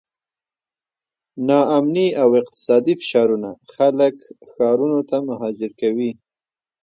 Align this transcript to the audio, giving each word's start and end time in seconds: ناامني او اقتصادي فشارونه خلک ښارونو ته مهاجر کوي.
ناامني 1.47 2.07
او 2.21 2.29
اقتصادي 2.41 2.93
فشارونه 3.01 3.49
خلک 3.73 4.15
ښارونو 4.51 4.99
ته 5.09 5.17
مهاجر 5.29 5.71
کوي. 5.81 6.11